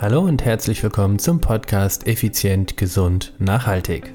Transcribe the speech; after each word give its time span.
Hallo 0.00 0.20
und 0.20 0.44
herzlich 0.44 0.80
willkommen 0.84 1.18
zum 1.18 1.40
Podcast 1.40 2.06
Effizient, 2.06 2.76
Gesund, 2.76 3.34
Nachhaltig. 3.40 4.14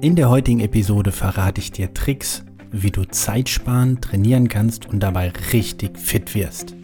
In 0.00 0.16
der 0.16 0.28
heutigen 0.28 0.58
Episode 0.58 1.12
verrate 1.12 1.60
ich 1.60 1.70
dir 1.70 1.94
Tricks, 1.94 2.44
wie 2.72 2.90
du 2.90 3.04
Zeit 3.04 3.48
sparen, 3.48 4.00
trainieren 4.00 4.48
kannst 4.48 4.86
und 4.86 4.98
dabei 4.98 5.32
richtig 5.52 5.96
fit 5.96 6.34
wirst. 6.34 6.74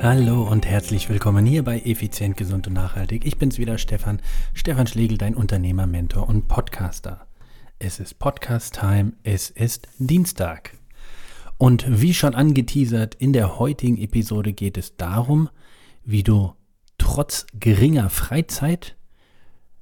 Hallo 0.00 0.48
und 0.50 0.64
herzlich 0.64 1.10
willkommen 1.10 1.44
hier 1.44 1.62
bei 1.62 1.78
Effizient, 1.80 2.38
Gesund 2.38 2.66
und 2.68 2.72
Nachhaltig. 2.72 3.26
Ich 3.26 3.36
bin's 3.36 3.58
wieder, 3.58 3.76
Stefan. 3.76 4.22
Stefan 4.54 4.86
Schlegel, 4.86 5.18
dein 5.18 5.34
Unternehmer, 5.34 5.86
Mentor 5.86 6.26
und 6.26 6.48
Podcaster. 6.48 7.26
Es 7.84 7.98
ist 7.98 8.20
Podcast-Time, 8.20 9.14
es 9.24 9.50
ist 9.50 9.88
Dienstag. 9.98 10.78
Und 11.58 11.84
wie 12.00 12.14
schon 12.14 12.36
angeteasert, 12.36 13.16
in 13.16 13.32
der 13.32 13.58
heutigen 13.58 13.98
Episode 13.98 14.52
geht 14.52 14.78
es 14.78 14.96
darum, 14.96 15.48
wie 16.04 16.22
du 16.22 16.54
trotz 16.96 17.44
geringer 17.58 18.08
Freizeit 18.08 18.94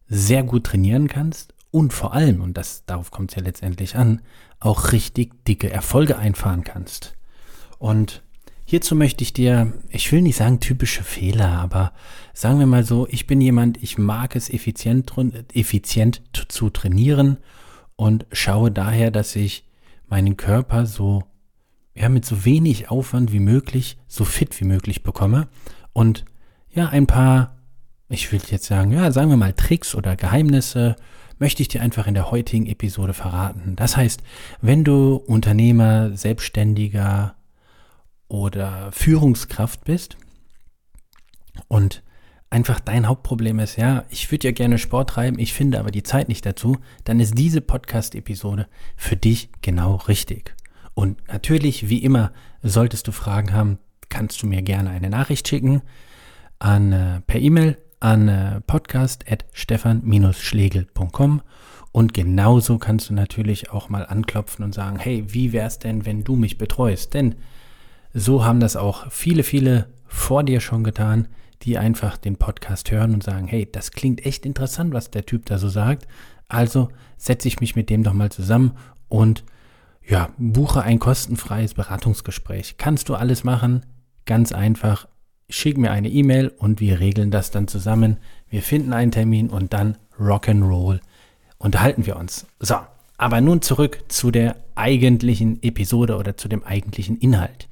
sehr 0.09 0.43
gut 0.45 0.65
trainieren 0.65 1.09
kannst 1.09 1.53
und 1.71 1.93
vor 1.93 2.15
allem, 2.15 2.41
und 2.41 2.57
das, 2.57 2.87
darauf 2.87 3.11
kommt 3.11 3.33
es 3.33 3.37
ja 3.37 3.43
letztendlich 3.43 3.97
an, 3.97 4.23
auch 4.61 4.93
richtig 4.93 5.45
dicke 5.45 5.69
Erfolge 5.69 6.17
einfahren 6.17 6.65
kannst. 6.65 7.19
Und 7.79 8.23
hierzu 8.65 8.97
möchte 8.97 9.23
ich 9.25 9.35
dir, 9.35 9.75
ich 9.91 10.11
will 10.11 10.23
nicht 10.23 10.37
sagen 10.37 10.61
typische 10.61 11.05
Fehler, 11.05 11.51
aber 11.51 11.93
sagen 12.33 12.61
wir 12.61 12.67
mal 12.67 12.83
so, 12.83 13.07
ich 13.11 13.27
bin 13.27 13.43
jemand, 13.43 13.77
ich 13.83 13.99
mag 13.99 14.37
es 14.37 14.49
effizient, 14.49 15.13
effizient 15.53 16.23
zu 16.49 16.71
trainieren 16.71 17.37
und 18.01 18.27
schaue 18.33 18.71
daher, 18.71 19.11
dass 19.11 19.37
ich 19.37 19.65
meinen 20.09 20.37
Körper 20.37 20.87
so, 20.87 21.23
ja, 21.95 22.09
mit 22.09 22.25
so 22.25 22.45
wenig 22.45 22.91
Aufwand 22.91 23.33
wie 23.33 23.41
möglich, 23.41 23.99
so 24.09 24.25
fit 24.25 24.59
wie 24.61 24.65
möglich 24.65 25.03
bekomme 25.03 25.49
und 25.93 26.25
ja, 26.71 26.89
ein 26.89 27.07
paar 27.07 27.61
ich 28.11 28.33
will 28.33 28.41
jetzt 28.51 28.67
sagen, 28.67 28.91
ja, 28.91 29.13
sagen 29.13 29.31
wir 29.31 29.37
mal 29.37 29.53
Tricks 29.53 29.95
oder 29.95 30.17
Geheimnisse, 30.17 30.97
möchte 31.39 31.63
ich 31.63 31.69
dir 31.69 31.81
einfach 31.81 32.09
in 32.09 32.15
der 32.15 32.31
heutigen 32.33 32.67
Episode 32.67 33.15
verraten. 33.15 33.77
Das 33.77 33.97
heißt, 33.97 34.23
wenn 34.61 34.83
du 34.83 35.15
Unternehmer, 35.15 36.17
Selbstständiger 36.17 37.37
oder 38.27 38.91
Führungskraft 38.93 39.85
bist 39.85 40.17
und 41.69 42.03
einfach 42.51 42.81
dein 42.81 43.07
Hauptproblem 43.07 43.61
ist, 43.61 43.77
ja, 43.77 44.05
ich 44.11 44.31
würde 44.31 44.49
ja 44.49 44.53
gerne 44.53 44.77
Sport 44.79 45.09
treiben, 45.11 45.39
ich 45.39 45.55
finde 45.55 45.79
aber 45.79 45.93
die 45.93 46.03
Zeit 46.03 46.29
nicht 46.29 46.45
dazu, 46.45 46.79
dann 47.05 47.21
ist 47.21 47.39
diese 47.39 47.61
Podcast-Episode 47.61 48.67
für 48.97 49.15
dich 49.17 49.51
genau 49.63 49.95
richtig. 49.95 50.57
Und 50.95 51.25
natürlich, 51.29 51.89
wie 51.89 52.03
immer, 52.03 52.33
solltest 52.63 53.07
du 53.07 53.13
Fragen 53.13 53.53
haben, 53.53 53.79
kannst 54.09 54.43
du 54.43 54.49
mir 54.49 54.63
gerne 54.63 54.91
eine 54.91 55.09
Nachricht 55.09 55.47
schicken 55.49 55.83
an 56.59 56.93
äh, 56.93 57.21
per 57.23 57.41
E-Mail 57.41 57.79
an 58.01 58.29
äh, 58.29 58.61
podcast.stefan-schlegel.com 58.63 61.43
und 61.93 62.15
genauso 62.15 62.79
kannst 62.79 63.11
du 63.11 63.15
natürlich 63.15 63.71
auch 63.71 63.89
mal 63.89 64.05
anklopfen 64.07 64.65
und 64.65 64.75
sagen, 64.75 64.99
hey, 64.99 65.25
wie 65.29 65.53
wär's 65.53 65.79
denn, 65.79 66.05
wenn 66.07 66.25
du 66.25 66.35
mich 66.37 66.59
betreust? 66.59 67.15
Denn 67.15 67.37
so 68.13 68.45
haben 68.45 68.59
das 68.61 68.77
auch 68.77 69.11
viele, 69.11 69.45
viele 69.45 69.89
vor 70.07 70.43
dir 70.43 70.61
schon 70.61 70.85
getan, 70.85 71.29
die 71.63 71.79
einfach 71.79 72.17
den 72.17 72.37
Podcast 72.37 72.91
hören 72.91 73.15
und 73.15 73.23
sagen, 73.23 73.47
hey, 73.47 73.69
das 73.71 73.93
klingt 73.93 74.25
echt 74.25 74.47
interessant, 74.47 74.95
was 74.95 75.11
der 75.11 75.27
Typ 75.27 75.47
da 75.47 75.59
so 75.59 75.69
sagt. 75.69 76.07
Also 76.49 76.89
setze 77.17 77.49
ich 77.49 77.61
mich 77.61 77.77
mit 77.77 77.91
dem 77.91 78.03
doch 78.03 78.15
mal 78.15 78.33
zusammen 78.33 78.73
und 79.09 79.45
ja, 80.07 80.31
buche 80.39 80.83
ein 80.83 80.99
kostenfreies 80.99 81.75
Beratungsgespräch. 81.75 82.77
Kannst 82.79 83.09
du 83.09 83.15
alles 83.15 83.45
machen? 83.45 83.87
Ganz 84.25 84.53
einfach 84.53 85.07
schick 85.51 85.77
mir 85.77 85.91
eine 85.91 86.09
E-Mail 86.09 86.49
und 86.49 86.81
wir 86.81 87.01
regeln 87.01 87.31
das 87.31 87.51
dann 87.51 87.69
zusammen. 87.69 88.19
Wir 88.49 88.63
finden 88.63 88.93
einen 88.93 89.11
Termin 89.11 89.51
und 89.51 89.73
dann 89.73 89.99
Rock'n'Roll 90.19 91.01
unterhalten 91.59 92.07
wir 92.07 92.17
uns. 92.17 92.47
So, 92.59 92.77
aber 93.19 93.41
nun 93.41 93.61
zurück 93.61 94.05
zu 94.09 94.31
der 94.31 94.57
eigentlichen 94.75 95.63
Episode 95.63 96.17
oder 96.17 96.37
zu 96.37 96.49
dem 96.49 96.65
eigentlichen 96.65 97.19
Inhalt. 97.19 97.69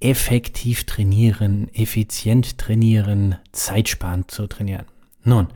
Effektiv 0.00 0.84
trainieren, 0.84 1.68
effizient 1.74 2.58
trainieren, 2.58 3.36
zeitsparend 3.52 4.30
zu 4.30 4.46
trainieren. 4.46 4.86
Nun, 5.22 5.48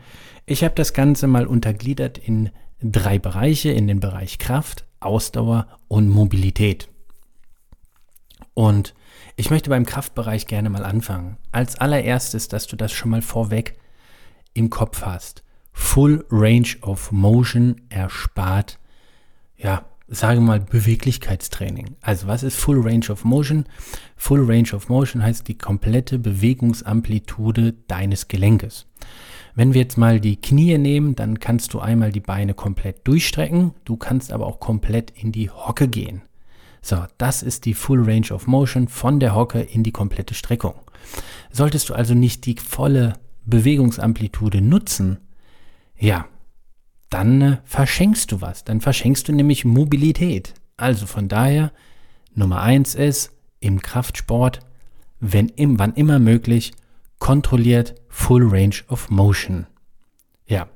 ich 0.46 0.62
habe 0.62 0.74
das 0.74 0.92
Ganze 0.92 1.26
mal 1.26 1.46
untergliedert 1.46 2.18
in 2.18 2.50
drei 2.80 3.18
Bereiche, 3.18 3.70
in 3.70 3.86
den 3.86 4.00
Bereich 4.00 4.38
Kraft, 4.38 4.84
Ausdauer 5.00 5.66
und 5.88 6.08
Mobilität. 6.08 6.88
Und 8.52 8.94
ich 9.36 9.50
möchte 9.50 9.70
beim 9.70 9.86
Kraftbereich 9.86 10.46
gerne 10.46 10.70
mal 10.70 10.84
anfangen. 10.84 11.38
Als 11.50 11.76
allererstes, 11.76 12.48
dass 12.48 12.66
du 12.66 12.76
das 12.76 12.92
schon 12.92 13.10
mal 13.10 13.22
vorweg 13.22 13.78
im 14.52 14.70
Kopf 14.70 15.02
hast. 15.02 15.42
Full 15.72 16.24
Range 16.30 16.68
of 16.82 17.10
Motion 17.10 17.80
erspart, 17.88 18.78
ja, 19.56 19.84
sage 20.08 20.40
mal 20.40 20.60
Beweglichkeitstraining. 20.60 21.96
Also 22.00 22.26
was 22.26 22.42
ist 22.42 22.56
Full 22.56 22.80
Range 22.80 23.06
of 23.10 23.24
Motion? 23.24 23.64
Full 24.16 24.44
Range 24.44 24.72
of 24.74 24.88
Motion 24.88 25.22
heißt 25.22 25.48
die 25.48 25.58
komplette 25.58 26.18
Bewegungsamplitude 26.18 27.74
deines 27.88 28.28
Gelenkes. 28.28 28.86
Wenn 29.54 29.72
wir 29.72 29.82
jetzt 29.82 29.98
mal 29.98 30.20
die 30.20 30.36
Knie 30.36 30.76
nehmen, 30.78 31.14
dann 31.14 31.38
kannst 31.38 31.74
du 31.74 31.80
einmal 31.80 32.10
die 32.10 32.20
Beine 32.20 32.54
komplett 32.54 33.06
durchstrecken, 33.06 33.72
du 33.84 33.96
kannst 33.96 34.32
aber 34.32 34.46
auch 34.46 34.58
komplett 34.58 35.12
in 35.12 35.30
die 35.30 35.48
Hocke 35.48 35.86
gehen. 35.88 36.22
So, 36.82 37.04
das 37.18 37.42
ist 37.42 37.64
die 37.64 37.74
Full 37.74 38.02
Range 38.02 38.30
of 38.32 38.46
Motion 38.46 38.88
von 38.88 39.20
der 39.20 39.34
Hocke 39.34 39.60
in 39.60 39.84
die 39.84 39.92
komplette 39.92 40.34
Streckung. 40.34 40.74
Solltest 41.50 41.88
du 41.88 41.94
also 41.94 42.14
nicht 42.14 42.46
die 42.46 42.56
volle 42.56 43.14
Bewegungsamplitude 43.46 44.60
nutzen, 44.60 45.18
ja, 45.96 46.26
dann 47.14 47.40
äh, 47.40 47.56
verschenkst 47.64 48.32
du 48.32 48.40
was. 48.40 48.64
Dann 48.64 48.80
verschenkst 48.80 49.28
du 49.28 49.32
nämlich 49.32 49.64
Mobilität. 49.64 50.52
Also 50.76 51.06
von 51.06 51.28
daher, 51.28 51.70
Nummer 52.34 52.60
eins 52.60 52.96
ist 52.96 53.30
im 53.60 53.80
Kraftsport, 53.80 54.58
wenn 55.20 55.48
im, 55.48 55.78
wann 55.78 55.94
immer 55.94 56.18
möglich, 56.18 56.72
kontrolliert 57.20 57.94
Full 58.08 58.48
Range 58.48 58.74
of 58.88 59.10
Motion. 59.10 59.68
Ja, 60.48 60.66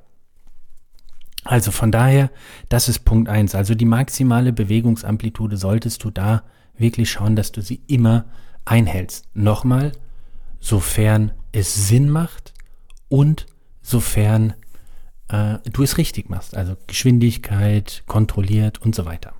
also 1.43 1.71
von 1.71 1.91
daher, 1.91 2.31
das 2.69 2.87
ist 2.87 2.99
Punkt 2.99 3.27
eins. 3.27 3.53
Also 3.53 3.75
die 3.75 3.85
maximale 3.85 4.53
Bewegungsamplitude 4.53 5.57
solltest 5.57 6.05
du 6.05 6.09
da 6.09 6.43
wirklich 6.77 7.11
schauen, 7.11 7.35
dass 7.35 7.51
du 7.51 7.61
sie 7.61 7.81
immer 7.87 8.25
einhältst. 8.63 9.25
Nochmal, 9.33 9.91
sofern 10.61 11.33
es 11.51 11.89
Sinn 11.89 12.09
macht 12.09 12.53
und 13.09 13.45
sofern 13.81 14.53
äh, 15.29 15.57
du 15.71 15.83
es 15.83 15.97
richtig 15.97 16.29
machst. 16.29 16.55
Also 16.55 16.75
Geschwindigkeit, 16.87 18.03
kontrolliert 18.07 18.81
und 18.81 18.95
so 18.95 19.05
weiter. 19.05 19.33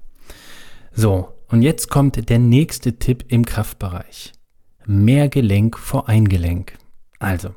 So, 0.92 1.30
und 1.50 1.62
jetzt 1.62 1.90
kommt 1.90 2.30
der 2.30 2.40
nächste 2.40 2.98
Tipp 3.00 3.26
im 3.28 3.46
Kraftbereich. 3.46 4.34
Mehr 4.86 5.30
Gelenk 5.30 5.78
vor 5.78 6.10
Eingelenk. 6.10 6.78
Also, 7.20 7.54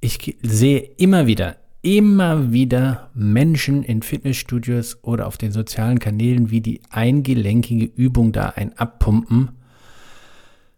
ich 0.00 0.36
sehe 0.42 0.78
immer 0.78 1.26
wieder 1.26 1.56
immer 1.84 2.50
wieder 2.50 3.10
Menschen 3.12 3.82
in 3.82 4.00
Fitnessstudios 4.00 5.04
oder 5.04 5.26
auf 5.26 5.36
den 5.36 5.52
sozialen 5.52 5.98
Kanälen, 5.98 6.50
wie 6.50 6.62
die 6.62 6.80
eingelenkige 6.88 7.84
Übung 7.84 8.32
da 8.32 8.54
ein 8.56 8.76
abpumpen. 8.78 9.50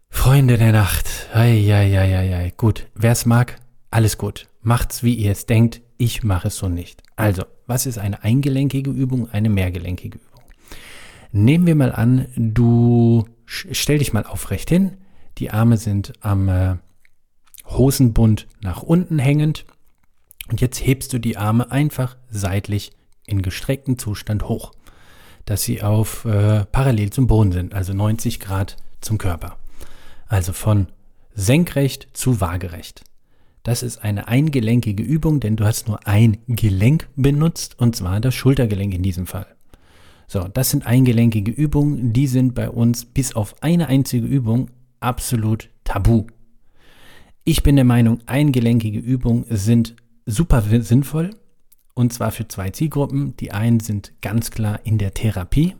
Freunde 0.09 0.57
der 0.57 0.73
Nacht. 0.73 1.07
Eieieiei. 1.33 2.53
Gut, 2.57 2.87
wer 2.93 3.13
es 3.13 3.25
mag, 3.25 3.59
alles 3.89 4.17
gut. 4.17 4.47
Macht's, 4.61 5.01
wie 5.01 5.13
ihr 5.13 5.31
es 5.31 5.45
denkt. 5.45 5.81
Ich 5.97 6.23
mache 6.23 6.49
es 6.49 6.57
so 6.57 6.69
nicht. 6.69 7.01
Also, 7.15 7.43
was 7.65 7.85
ist 7.85 7.97
eine 7.97 8.23
eingelenkige 8.23 8.91
Übung, 8.91 9.29
eine 9.31 9.49
mehrgelenkige 9.49 10.19
Übung? 10.19 10.43
Nehmen 11.31 11.65
wir 11.65 11.75
mal 11.75 11.91
an, 11.91 12.27
du 12.35 13.25
stell 13.45 13.97
dich 13.97 14.13
mal 14.13 14.25
aufrecht 14.25 14.69
hin. 14.69 14.97
Die 15.37 15.51
Arme 15.51 15.77
sind 15.77 16.13
am 16.21 16.49
äh, 16.49 16.75
Hosenbund 17.65 18.47
nach 18.61 18.81
unten 18.81 19.19
hängend 19.19 19.65
und 20.49 20.61
jetzt 20.61 20.85
hebst 20.85 21.13
du 21.13 21.19
die 21.19 21.37
Arme 21.37 21.71
einfach 21.71 22.17
seitlich 22.29 22.91
in 23.25 23.41
gestreckten 23.41 23.97
Zustand 23.97 24.47
hoch, 24.47 24.71
dass 25.45 25.63
sie 25.63 25.83
auf 25.83 26.25
äh, 26.25 26.65
parallel 26.65 27.09
zum 27.09 27.27
Boden 27.27 27.51
sind, 27.51 27.73
also 27.73 27.93
90 27.93 28.39
Grad 28.39 28.77
zum 29.01 29.17
Körper. 29.17 29.57
Also 30.27 30.53
von 30.53 30.87
senkrecht 31.33 32.07
zu 32.13 32.41
waagerecht. 32.41 33.03
Das 33.63 33.83
ist 33.83 33.97
eine 34.03 34.27
eingelenkige 34.27 35.03
Übung, 35.03 35.39
denn 35.39 35.55
du 35.55 35.65
hast 35.65 35.87
nur 35.87 36.07
ein 36.07 36.37
Gelenk 36.47 37.09
benutzt, 37.15 37.79
und 37.79 37.95
zwar 37.95 38.19
das 38.21 38.33
Schultergelenk 38.33 38.93
in 38.93 39.03
diesem 39.03 39.27
Fall. 39.27 39.47
So, 40.27 40.47
das 40.47 40.71
sind 40.71 40.85
eingelenkige 40.85 41.51
Übungen, 41.51 42.13
die 42.13 42.27
sind 42.27 42.53
bei 42.53 42.69
uns 42.69 43.05
bis 43.05 43.35
auf 43.35 43.61
eine 43.61 43.87
einzige 43.87 44.27
Übung 44.27 44.69
absolut 44.99 45.69
tabu. 45.83 46.27
Ich 47.43 47.63
bin 47.63 47.77
der 47.77 47.85
Meinung, 47.85 48.19
eingelenkige 48.25 48.99
Übungen 48.99 49.45
sind 49.49 49.95
super 50.25 50.61
sinnvoll 50.61 51.29
Und 51.93 52.11
zwar 52.13 52.31
für 52.31 52.47
zwei 52.47 52.69
Zielgruppen. 52.69 53.37
Die 53.37 53.53
einen 53.53 53.79
sind 53.79 54.11
ganz 54.21 54.51
klar 54.51 54.81
in 54.83 54.97
der 54.97 55.13
Therapie. 55.13 55.75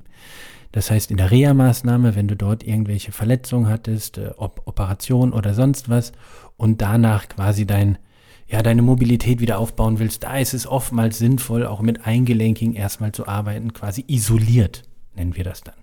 Das 0.77 0.91
heißt, 0.91 1.09
in 1.09 1.17
der 1.17 1.31
Reha-Maßnahme, 1.31 2.15
wenn 2.15 2.27
du 2.27 2.35
dort 2.35 2.61
irgendwelche 2.61 3.11
Verletzungen 3.11 3.67
hattest, 3.67 4.19
äh, 4.19 4.29
ob 4.37 4.61
Operation 4.67 5.33
oder 5.33 5.55
sonst 5.55 5.89
was, 5.89 6.11
und 6.55 6.83
danach 6.83 7.27
quasi 7.29 7.65
dein, 7.65 7.97
ja, 8.45 8.61
deine 8.61 8.83
Mobilität 8.83 9.39
wieder 9.39 9.57
aufbauen 9.57 9.97
willst, 9.97 10.21
da 10.21 10.37
ist 10.37 10.53
es 10.53 10.67
oftmals 10.67 11.17
sinnvoll, 11.17 11.65
auch 11.65 11.81
mit 11.81 12.05
Eingelenkigen 12.05 12.75
erstmal 12.75 13.11
zu 13.11 13.27
arbeiten, 13.27 13.73
quasi 13.73 14.05
isoliert, 14.07 14.83
nennen 15.15 15.35
wir 15.35 15.43
das 15.43 15.61
dann. 15.61 15.73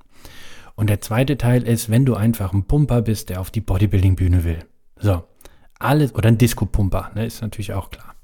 Und 0.76 0.88
der 0.88 1.00
zweite 1.00 1.36
Teil 1.38 1.64
ist, 1.64 1.90
wenn 1.90 2.06
du 2.06 2.14
einfach 2.14 2.52
ein 2.52 2.62
Pumper 2.62 3.02
bist, 3.02 3.30
der 3.30 3.40
auf 3.40 3.50
die 3.50 3.62
Bodybuilding-Bühne 3.62 4.44
will. 4.44 4.60
So, 4.96 5.24
alles, 5.80 6.14
oder 6.14 6.28
ein 6.28 6.38
Disco-Pumper, 6.38 7.10
ne, 7.16 7.26
ist 7.26 7.42
natürlich 7.42 7.72
auch 7.72 7.90
klar. 7.90 8.14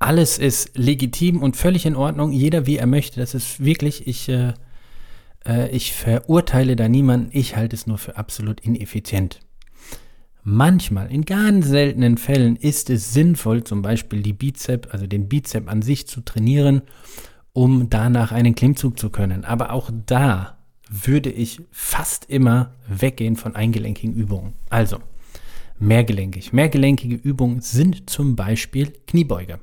Alles 0.00 0.36
ist 0.36 0.76
legitim 0.76 1.44
und 1.44 1.56
völlig 1.56 1.86
in 1.86 1.94
Ordnung, 1.94 2.32
jeder 2.32 2.66
wie 2.66 2.78
er 2.78 2.88
möchte. 2.88 3.20
Das 3.20 3.34
ist 3.34 3.64
wirklich, 3.64 4.08
ich, 4.08 4.28
äh, 4.28 4.54
äh, 5.46 5.68
ich 5.70 5.92
verurteile 5.92 6.76
da 6.76 6.88
niemanden, 6.88 7.30
ich 7.32 7.56
halte 7.56 7.76
es 7.76 7.86
nur 7.86 7.98
für 7.98 8.16
absolut 8.16 8.60
ineffizient. 8.60 9.40
Manchmal, 10.42 11.10
in 11.10 11.24
ganz 11.24 11.68
seltenen 11.68 12.18
Fällen, 12.18 12.56
ist 12.56 12.90
es 12.90 13.14
sinnvoll, 13.14 13.64
zum 13.64 13.80
Beispiel 13.80 14.22
die 14.22 14.34
Bizep, 14.34 14.88
also 14.92 15.06
den 15.06 15.28
Bizep 15.28 15.70
an 15.70 15.80
sich 15.80 16.06
zu 16.06 16.20
trainieren, 16.20 16.82
um 17.54 17.88
danach 17.88 18.30
einen 18.30 18.54
Klimmzug 18.54 18.98
zu 18.98 19.08
können. 19.08 19.44
Aber 19.44 19.72
auch 19.72 19.90
da 20.04 20.58
würde 20.90 21.30
ich 21.30 21.62
fast 21.70 22.28
immer 22.28 22.74
weggehen 22.86 23.36
von 23.36 23.56
eingelenkigen 23.56 24.14
Übungen. 24.14 24.52
Also, 24.68 24.98
mehrgelenkig. 25.78 26.52
Mehrgelenkige 26.52 27.16
Übungen 27.16 27.62
sind 27.62 28.10
zum 28.10 28.36
Beispiel 28.36 28.92
Kniebeuge. 29.06 29.60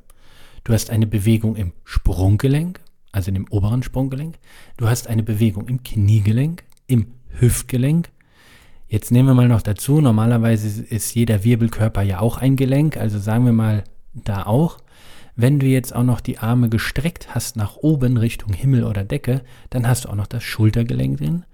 Du 0.63 0.73
hast 0.73 0.89
eine 0.89 1.07
Bewegung 1.07 1.55
im 1.55 1.73
Sprunggelenk, 1.83 2.79
also 3.11 3.29
in 3.29 3.35
dem 3.35 3.47
oberen 3.49 3.83
Sprunggelenk. 3.83 4.35
Du 4.77 4.87
hast 4.87 5.07
eine 5.07 5.23
Bewegung 5.23 5.67
im 5.67 5.83
Kniegelenk, 5.83 6.63
im 6.87 7.07
Hüftgelenk. 7.39 8.09
Jetzt 8.87 9.11
nehmen 9.11 9.29
wir 9.29 9.33
mal 9.33 9.47
noch 9.47 9.61
dazu, 9.61 10.01
normalerweise 10.01 10.83
ist 10.83 11.15
jeder 11.15 11.43
Wirbelkörper 11.43 12.01
ja 12.01 12.19
auch 12.19 12.37
ein 12.37 12.57
Gelenk, 12.57 12.97
also 12.97 13.19
sagen 13.19 13.45
wir 13.45 13.53
mal 13.53 13.83
da 14.13 14.43
auch. 14.45 14.79
Wenn 15.37 15.59
du 15.59 15.65
jetzt 15.65 15.95
auch 15.95 16.03
noch 16.03 16.19
die 16.19 16.39
Arme 16.39 16.67
gestreckt 16.67 17.33
hast 17.33 17.55
nach 17.55 17.77
oben 17.77 18.17
Richtung 18.17 18.51
Himmel 18.51 18.83
oder 18.83 19.05
Decke, 19.05 19.43
dann 19.69 19.87
hast 19.87 20.03
du 20.03 20.09
auch 20.09 20.15
noch 20.15 20.27
das 20.27 20.43
Schultergelenk 20.43 21.19
drin. 21.19 21.45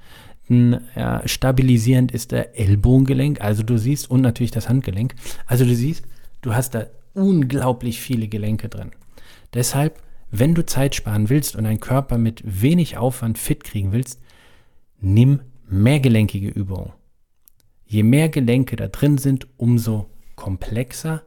Ja, 0.96 1.22
stabilisierend 1.28 2.12
ist 2.12 2.32
der 2.32 2.58
Ellbogengelenk, 2.58 3.42
also 3.42 3.64
du 3.64 3.78
siehst, 3.78 4.10
und 4.10 4.22
natürlich 4.22 4.52
das 4.52 4.68
Handgelenk. 4.68 5.14
Also 5.46 5.66
du 5.66 5.76
siehst, 5.76 6.06
du 6.42 6.56
hast 6.56 6.74
da 6.74 6.88
unglaublich 7.14 8.00
viele 8.00 8.28
Gelenke 8.28 8.70
drin. 8.70 8.92
Deshalb, 9.54 10.02
wenn 10.30 10.56
du 10.56 10.66
Zeit 10.66 10.96
sparen 10.96 11.30
willst 11.30 11.56
und 11.56 11.64
deinen 11.64 11.80
Körper 11.80 12.18
mit 12.18 12.42
wenig 12.44 12.98
Aufwand 12.98 13.38
fit 13.38 13.64
kriegen 13.64 13.92
willst, 13.92 14.22
nimm 15.00 15.42
mehrgelenkige 15.70 16.50
Übungen. 16.50 16.94
Je 17.86 18.04
mehr 18.04 18.30
Gelenke 18.30 18.76
da 18.76 18.88
drin 18.88 19.18
sind, 19.18 19.48
umso 19.58 20.10
komplexer, 20.36 21.24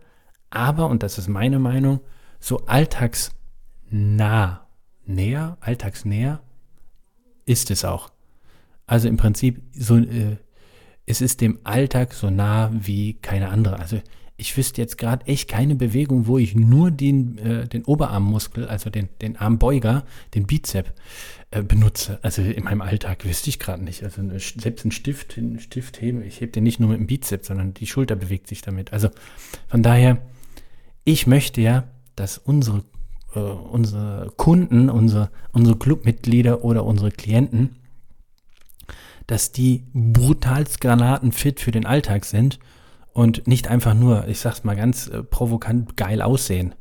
aber, 0.50 0.88
und 0.88 1.02
das 1.02 1.18
ist 1.18 1.28
meine 1.28 1.58
Meinung, 1.58 2.00
so 2.38 2.66
alltagsnah, 2.66 4.66
näher, 5.06 5.56
alltagsnäher 5.60 6.40
ist 7.46 7.70
es 7.70 7.84
auch. 7.84 8.10
Also 8.86 9.08
im 9.08 9.16
Prinzip 9.16 9.62
so, 9.72 9.96
äh, 9.96 10.36
es 11.06 11.20
ist 11.20 11.40
dem 11.40 11.58
Alltag 11.64 12.12
so 12.12 12.30
nah 12.30 12.70
wie 12.72 13.14
keine 13.14 13.48
andere. 13.48 13.78
Also 13.78 14.00
ich 14.40 14.56
wüsste 14.56 14.80
jetzt 14.80 14.96
gerade 14.96 15.26
echt 15.26 15.48
keine 15.48 15.74
Bewegung, 15.76 16.26
wo 16.26 16.38
ich 16.38 16.54
nur 16.54 16.90
den, 16.90 17.36
äh, 17.38 17.68
den 17.68 17.84
Oberarmmuskel, 17.84 18.66
also 18.66 18.88
den, 18.88 19.10
den 19.20 19.36
Armbeuger, 19.36 20.04
den 20.34 20.46
Bizep 20.46 20.94
äh, 21.50 21.62
benutze. 21.62 22.18
Also 22.22 22.40
in 22.40 22.64
meinem 22.64 22.80
Alltag 22.80 23.26
wüsste 23.26 23.50
ich 23.50 23.58
gerade 23.58 23.84
nicht. 23.84 24.02
Also 24.02 24.22
eine, 24.22 24.38
selbst 24.40 24.84
ein 24.84 24.92
Stift, 24.92 25.36
ein 25.36 25.60
Stift 25.60 26.00
heben, 26.00 26.22
ich 26.22 26.40
hebe 26.40 26.52
den 26.52 26.64
nicht 26.64 26.80
nur 26.80 26.88
mit 26.88 26.98
dem 26.98 27.06
Bizep, 27.06 27.44
sondern 27.44 27.74
die 27.74 27.86
Schulter 27.86 28.16
bewegt 28.16 28.48
sich 28.48 28.62
damit. 28.62 28.94
Also 28.94 29.10
von 29.68 29.82
daher, 29.82 30.18
ich 31.04 31.26
möchte 31.26 31.60
ja, 31.60 31.84
dass 32.16 32.38
unsere, 32.38 32.82
äh, 33.34 33.40
unsere 33.40 34.32
Kunden, 34.36 34.88
unsere, 34.88 35.30
unsere 35.52 35.76
Clubmitglieder 35.76 36.64
oder 36.64 36.86
unsere 36.86 37.10
Klienten, 37.10 37.76
dass 39.26 39.52
die 39.52 39.84
brutalst 39.92 40.80
granatenfit 40.80 41.60
für 41.60 41.72
den 41.72 41.84
Alltag 41.84 42.24
sind 42.24 42.58
und 43.12 43.46
nicht 43.46 43.68
einfach 43.68 43.94
nur, 43.94 44.28
ich 44.28 44.40
sag's 44.40 44.64
mal 44.64 44.76
ganz 44.76 45.08
äh, 45.08 45.22
provokant, 45.22 45.96
geil 45.96 46.22
aussehen, 46.22 46.74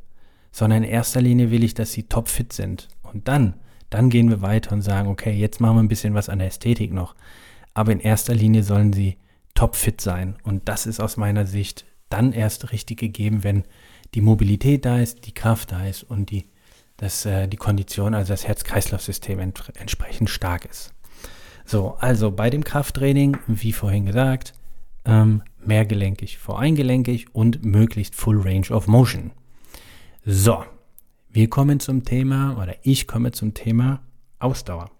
sondern 0.51 0.83
in 0.83 0.89
erster 0.89 1.21
Linie 1.21 1.51
will 1.51 1.63
ich, 1.63 1.73
dass 1.73 1.91
sie 1.91 2.03
topfit 2.03 2.53
sind. 2.53 2.87
Und 3.01 3.27
dann, 3.27 3.55
dann 3.89 4.09
gehen 4.09 4.29
wir 4.29 4.41
weiter 4.41 4.73
und 4.73 4.81
sagen, 4.81 5.09
okay, 5.09 5.31
jetzt 5.31 5.59
machen 5.59 5.77
wir 5.77 5.83
ein 5.83 5.87
bisschen 5.87 6.13
was 6.13 6.29
an 6.29 6.39
der 6.39 6.47
Ästhetik 6.47 6.93
noch. 6.93 7.15
Aber 7.73 7.91
in 7.91 7.99
erster 7.99 8.35
Linie 8.35 8.63
sollen 8.63 8.93
sie 8.93 9.17
topfit 9.55 10.01
sein. 10.01 10.37
Und 10.43 10.67
das 10.69 10.85
ist 10.85 10.99
aus 10.99 11.17
meiner 11.17 11.45
Sicht 11.45 11.85
dann 12.09 12.33
erst 12.33 12.71
richtig 12.71 12.99
gegeben, 12.99 13.43
wenn 13.43 13.63
die 14.15 14.21
Mobilität 14.21 14.85
da 14.85 14.99
ist, 14.99 15.25
die 15.25 15.33
Kraft 15.33 15.71
da 15.71 15.85
ist 15.85 16.03
und 16.03 16.31
die, 16.31 16.45
dass, 16.97 17.25
äh, 17.25 17.47
die 17.47 17.57
Kondition, 17.57 18.13
also 18.13 18.33
das 18.33 18.47
Herz-Kreislauf-System 18.47 19.39
ent 19.39 19.71
entsprechend 19.75 20.29
stark 20.29 20.65
ist. 20.65 20.93
So, 21.65 21.95
also 21.99 22.31
bei 22.31 22.49
dem 22.49 22.63
Krafttraining, 22.63 23.37
wie 23.45 23.73
vorhin 23.73 24.07
gesagt, 24.07 24.53
ähm, 25.05 25.43
mehrgelenkig 25.65 26.37
vor 26.37 26.59
eingelenkig 26.59 27.33
und 27.33 27.63
möglichst 27.63 28.15
Full 28.15 28.41
Range 28.41 28.69
of 28.69 28.87
Motion. 28.87 29.31
So, 30.25 30.63
wir 31.29 31.49
kommen 31.49 31.79
zum 31.79 32.03
Thema 32.03 32.57
oder 32.61 32.75
ich 32.83 33.07
komme 33.07 33.31
zum 33.31 33.53
Thema 33.53 34.01
Ausdauer, 34.39 34.91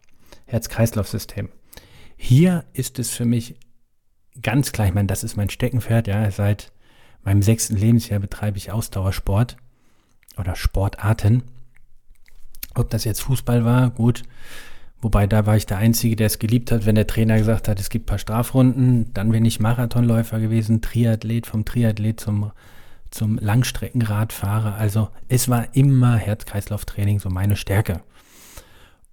Herz-Kreislauf-System. 0.46 1.50
Hier 2.18 2.66
ist 2.74 3.00
es 3.00 3.12
für 3.12 3.26
mich 3.26 3.56
ganz 4.42 4.72
klar, 4.72 4.88
ich 4.88 4.94
meine, 4.94 5.08
das 5.08 5.24
ist 5.24 5.38
mein 5.38 5.50
Steckenpferd, 5.50 6.08
ja, 6.08 6.30
seit 6.32 6.72
meinem 7.24 7.42
sechsten 7.42 7.76
Lebensjahr 7.76 8.20
betreibe 8.20 8.58
ich 8.58 8.72
Ausdauersport 8.72 9.58
oder 10.38 10.56
Sportarten. 10.56 11.44
Ob 12.76 12.90
das 12.90 13.04
jetzt 13.04 13.22
Fußball 13.22 13.66
war, 13.66 13.90
gut, 13.90 14.24
Wobei 15.02 15.28
da 15.28 15.46
war 15.46 15.56
ich 15.56 15.66
der 15.66 15.78
Einzige, 15.78 16.16
der 16.16 16.28
es 16.28 16.40
geliebt 16.40 16.72
hat, 16.72 16.86
wenn 16.86 16.96
der 16.96 17.08
Trainer 17.08 17.38
gesagt 17.38 17.68
hat, 17.68 17.80
es 17.80 17.90
gibt 17.90 18.06
ein 18.06 18.08
paar 18.08 18.20
Strafrunden. 18.20 19.14
Dann 19.14 19.32
bin 19.32 19.46
ich 19.46 19.60
Marathonläufer 19.60 20.40
gewesen, 20.40 20.82
Triathlet, 20.82 21.48
vom 21.48 21.64
Triathlet 21.64 22.20
zum, 22.20 22.52
zum 23.10 23.38
Langstreckenradfahrer. 23.38 24.76
Also 24.76 25.10
es 25.30 25.48
war 25.48 25.74
immer 25.74 26.18
Herz-Kreislauf-Training 26.18 27.20
so 27.20 27.30
meine 27.30 27.56
Stärke. 27.56 28.02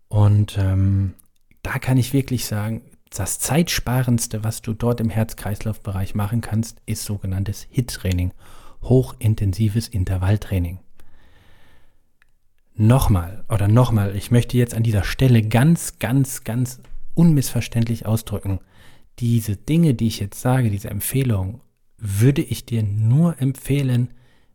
Und 0.08 0.58
ähm, 0.58 1.14
da 1.62 1.78
kann 1.78 1.98
ich 1.98 2.12
wirklich 2.12 2.46
sagen, 2.46 2.82
das 3.10 3.38
zeitsparendste, 3.38 4.42
was 4.42 4.62
du 4.62 4.72
dort 4.72 5.00
im 5.00 5.10
Herz-Kreislauf-Bereich 5.10 6.16
machen 6.16 6.40
kannst, 6.40 6.82
ist 6.86 7.04
sogenanntes 7.04 7.68
HIT-Training, 7.70 8.32
hochintensives 8.82 9.86
Intervalltraining. 9.86 10.80
Nochmal 12.78 13.44
oder 13.48 13.68
nochmal, 13.68 14.14
ich 14.14 14.30
möchte 14.30 14.58
jetzt 14.58 14.74
an 14.74 14.82
dieser 14.82 15.02
Stelle 15.02 15.42
ganz, 15.42 15.98
ganz, 15.98 16.44
ganz 16.44 16.80
unmissverständlich 17.14 18.04
ausdrücken. 18.04 18.60
Diese 19.18 19.56
Dinge, 19.56 19.94
die 19.94 20.08
ich 20.08 20.20
jetzt 20.20 20.42
sage, 20.42 20.70
diese 20.70 20.90
Empfehlungen, 20.90 21.62
würde 21.96 22.42
ich 22.42 22.66
dir 22.66 22.82
nur 22.82 23.40
empfehlen, 23.40 24.10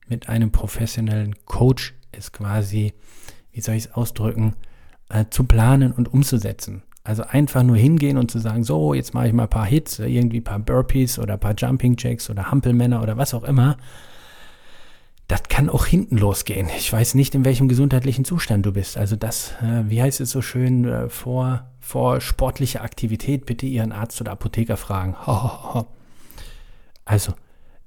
mit 0.07 0.29
einem 0.29 0.51
professionellen 0.51 1.33
Coach 1.45 1.95
es 2.11 2.31
quasi, 2.31 2.93
wie 3.53 3.61
soll 3.61 3.73
ich 3.75 3.85
es 3.85 3.93
ausdrücken, 3.93 4.53
äh, 5.09 5.25
zu 5.31 5.45
planen 5.45 5.91
und 5.91 6.13
umzusetzen. 6.13 6.83
Also 7.03 7.23
einfach 7.23 7.63
nur 7.63 7.77
hingehen 7.77 8.17
und 8.17 8.29
zu 8.29 8.37
sagen, 8.37 8.63
so, 8.63 8.93
jetzt 8.93 9.15
mache 9.15 9.29
ich 9.29 9.33
mal 9.33 9.43
ein 9.43 9.49
paar 9.49 9.65
Hits, 9.65 9.97
irgendwie 9.97 10.41
ein 10.41 10.43
paar 10.43 10.59
Burpees 10.59 11.17
oder 11.17 11.33
ein 11.33 11.39
paar 11.39 11.55
Jumping 11.57 11.95
Jacks 11.97 12.29
oder 12.29 12.51
Hampelmänner 12.51 13.01
oder 13.01 13.17
was 13.17 13.33
auch 13.33 13.43
immer 13.43 13.77
das 15.31 15.43
kann 15.43 15.69
auch 15.69 15.85
hinten 15.85 16.17
losgehen. 16.17 16.67
Ich 16.77 16.91
weiß 16.91 17.13
nicht, 17.13 17.33
in 17.35 17.45
welchem 17.45 17.69
gesundheitlichen 17.69 18.25
Zustand 18.25 18.65
du 18.65 18.73
bist. 18.73 18.97
Also 18.97 19.15
das, 19.15 19.53
äh, 19.61 19.89
wie 19.89 20.01
heißt 20.01 20.19
es 20.19 20.31
so 20.31 20.41
schön, 20.41 20.83
äh, 20.83 21.07
vor, 21.07 21.71
vor 21.79 22.19
sportlicher 22.19 22.81
Aktivität 22.81 23.45
bitte 23.45 23.65
Ihren 23.65 23.93
Arzt 23.93 24.19
oder 24.19 24.33
Apotheker 24.33 24.75
fragen. 24.77 25.15
Also, 27.03 27.33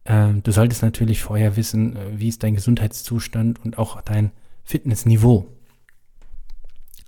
äh, 0.04 0.32
du 0.42 0.50
solltest 0.50 0.82
natürlich 0.82 1.22
vorher 1.22 1.56
wissen, 1.56 1.96
äh, 1.96 2.18
wie 2.18 2.28
ist 2.28 2.42
dein 2.42 2.56
Gesundheitszustand 2.56 3.64
und 3.64 3.78
auch 3.78 4.00
dein 4.00 4.32
Fitnessniveau. 4.64 5.46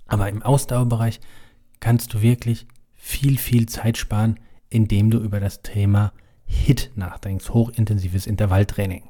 Aber 0.07 0.29
im 0.29 0.41
Ausdauerbereich 0.41 1.19
kannst 1.79 2.13
du 2.13 2.21
wirklich 2.21 2.65
viel, 2.95 3.37
viel 3.37 3.67
Zeit 3.67 3.97
sparen, 3.97 4.39
indem 4.69 5.11
du 5.11 5.19
über 5.19 5.39
das 5.39 5.61
Thema 5.63 6.13
HIT 6.45 6.91
nachdenkst, 6.95 7.49
hochintensives 7.49 8.25
Intervalltraining. 8.25 9.03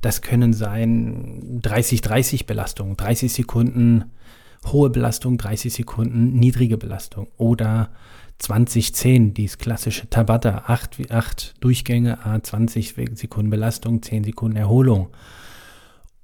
Das 0.00 0.22
können 0.22 0.52
sein 0.52 1.60
30-30 1.62 2.46
Belastung, 2.46 2.96
30 2.96 3.32
Sekunden 3.32 4.04
hohe 4.66 4.90
Belastung, 4.90 5.38
30 5.38 5.72
Sekunden 5.72 6.38
niedrige 6.38 6.78
Belastung 6.78 7.28
oder 7.36 7.90
20-10, 8.40 9.32
dies 9.32 9.58
klassische 9.58 10.08
Tabata, 10.08 10.64
8, 10.66 11.10
8 11.10 11.54
Durchgänge, 11.60 12.18
20 12.42 12.94
Sekunden 13.14 13.50
Belastung, 13.50 14.02
10 14.02 14.24
Sekunden 14.24 14.56
Erholung. 14.56 15.08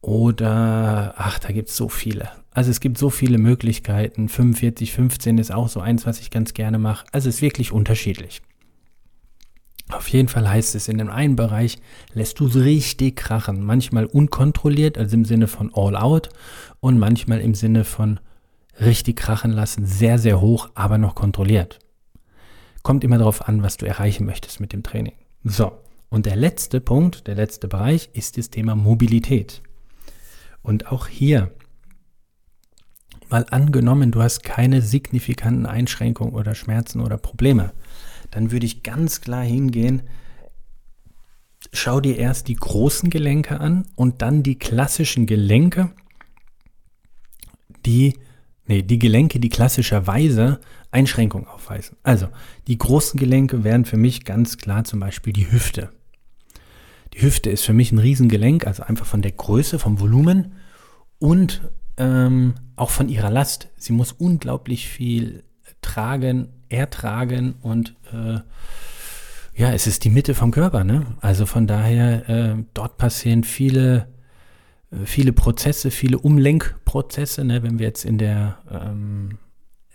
Oder, 0.00 1.14
ach, 1.16 1.38
da 1.38 1.50
gibt 1.50 1.70
es 1.70 1.76
so 1.76 1.88
viele. 1.88 2.28
Also 2.50 2.70
es 2.70 2.80
gibt 2.80 2.98
so 2.98 3.10
viele 3.10 3.38
Möglichkeiten. 3.38 4.28
45, 4.28 4.92
15 4.92 5.38
ist 5.38 5.52
auch 5.52 5.68
so 5.68 5.80
eins, 5.80 6.06
was 6.06 6.20
ich 6.20 6.30
ganz 6.30 6.54
gerne 6.54 6.78
mache. 6.78 7.06
Also 7.10 7.28
es 7.28 7.36
ist 7.36 7.42
wirklich 7.42 7.72
unterschiedlich. 7.72 8.42
Auf 9.94 10.08
jeden 10.08 10.28
Fall 10.28 10.48
heißt 10.48 10.74
es, 10.74 10.88
in 10.88 10.98
dem 10.98 11.08
einen 11.08 11.36
Bereich 11.36 11.78
lässt 12.12 12.40
du 12.40 12.46
es 12.46 12.56
richtig 12.56 13.16
krachen. 13.16 13.64
Manchmal 13.64 14.06
unkontrolliert, 14.06 14.98
also 14.98 15.14
im 15.14 15.24
Sinne 15.24 15.46
von 15.46 15.70
all 15.72 15.96
out 15.96 16.30
und 16.80 16.98
manchmal 16.98 17.40
im 17.40 17.54
Sinne 17.54 17.84
von 17.84 18.18
richtig 18.80 19.16
krachen 19.16 19.52
lassen, 19.52 19.86
sehr, 19.86 20.18
sehr 20.18 20.40
hoch, 20.40 20.68
aber 20.74 20.98
noch 20.98 21.14
kontrolliert. 21.14 21.78
Kommt 22.82 23.04
immer 23.04 23.18
darauf 23.18 23.48
an, 23.48 23.62
was 23.62 23.76
du 23.76 23.86
erreichen 23.86 24.26
möchtest 24.26 24.58
mit 24.58 24.72
dem 24.72 24.82
Training. 24.82 25.14
So, 25.44 25.72
und 26.08 26.26
der 26.26 26.36
letzte 26.36 26.80
Punkt, 26.80 27.28
der 27.28 27.36
letzte 27.36 27.68
Bereich 27.68 28.10
ist 28.14 28.36
das 28.36 28.50
Thema 28.50 28.74
Mobilität. 28.74 29.62
Und 30.62 30.90
auch 30.90 31.06
hier, 31.06 31.52
mal 33.30 33.46
angenommen, 33.50 34.10
du 34.10 34.22
hast 34.22 34.42
keine 34.42 34.82
signifikanten 34.82 35.66
Einschränkungen 35.66 36.34
oder 36.34 36.54
Schmerzen 36.54 37.00
oder 37.00 37.16
Probleme, 37.16 37.72
dann 38.34 38.50
würde 38.50 38.66
ich 38.66 38.82
ganz 38.82 39.20
klar 39.20 39.44
hingehen, 39.44 40.02
schau 41.72 42.00
dir 42.00 42.18
erst 42.18 42.48
die 42.48 42.56
großen 42.56 43.08
Gelenke 43.08 43.60
an 43.60 43.86
und 43.94 44.22
dann 44.22 44.42
die 44.42 44.58
klassischen 44.58 45.26
Gelenke, 45.26 45.92
die, 47.86 48.18
nee, 48.66 48.82
die 48.82 48.98
Gelenke, 48.98 49.38
die 49.38 49.50
klassischerweise 49.50 50.60
Einschränkungen 50.90 51.46
aufweisen. 51.46 51.96
Also, 52.02 52.28
die 52.66 52.76
großen 52.76 53.20
Gelenke 53.20 53.62
wären 53.62 53.84
für 53.84 53.96
mich 53.96 54.24
ganz 54.24 54.58
klar 54.58 54.82
zum 54.82 54.98
Beispiel 54.98 55.32
die 55.32 55.50
Hüfte. 55.52 55.90
Die 57.12 57.22
Hüfte 57.22 57.50
ist 57.50 57.64
für 57.64 57.72
mich 57.72 57.92
ein 57.92 57.98
Riesengelenk, 57.98 58.66
also 58.66 58.82
einfach 58.82 59.06
von 59.06 59.22
der 59.22 59.32
Größe, 59.32 59.78
vom 59.78 60.00
Volumen 60.00 60.54
und 61.20 61.70
ähm, 61.98 62.54
auch 62.74 62.90
von 62.90 63.08
ihrer 63.08 63.30
Last. 63.30 63.68
Sie 63.76 63.92
muss 63.92 64.10
unglaublich 64.10 64.88
viel 64.88 65.44
tragen, 65.80 66.48
ertragen 66.74 67.54
und 67.62 67.94
äh, 68.12 68.40
ja, 69.56 69.72
es 69.72 69.86
ist 69.86 70.04
die 70.04 70.10
Mitte 70.10 70.34
vom 70.34 70.50
Körper, 70.50 70.82
ne? 70.82 71.06
Also 71.20 71.46
von 71.46 71.66
daher, 71.66 72.28
äh, 72.28 72.64
dort 72.74 72.98
passieren 72.98 73.44
viele, 73.44 74.08
äh, 74.90 75.04
viele 75.04 75.32
Prozesse, 75.32 75.90
viele 75.90 76.18
Umlenkprozesse, 76.18 77.44
ne? 77.44 77.62
Wenn 77.62 77.78
wir 77.78 77.86
jetzt 77.86 78.04
in 78.04 78.18
der, 78.18 78.58
ähm, 78.70 79.38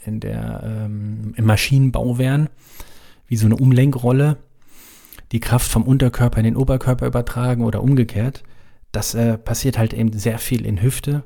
in 0.05 0.21
der, 0.21 0.61
ähm, 0.63 1.33
im 1.35 1.45
Maschinenbau 1.45 2.17
wären, 2.17 2.49
wie 3.27 3.35
so 3.35 3.45
eine 3.45 3.57
Umlenkrolle, 3.57 4.37
die 5.31 5.39
Kraft 5.39 5.69
vom 5.69 5.83
Unterkörper 5.83 6.39
in 6.39 6.45
den 6.45 6.55
Oberkörper 6.55 7.05
übertragen 7.05 7.63
oder 7.63 7.83
umgekehrt. 7.83 8.43
Das 8.91 9.13
äh, 9.13 9.37
passiert 9.37 9.77
halt 9.77 9.93
eben 9.93 10.11
sehr 10.13 10.39
viel 10.39 10.65
in 10.65 10.81
Hüfte. 10.81 11.23